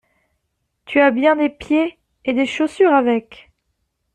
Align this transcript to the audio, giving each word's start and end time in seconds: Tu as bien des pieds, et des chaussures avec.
Tu 0.85 0.99
as 0.99 1.11
bien 1.11 1.35
des 1.35 1.49
pieds, 1.49 1.99
et 2.25 2.33
des 2.33 2.47
chaussures 2.47 2.91
avec. 2.91 3.51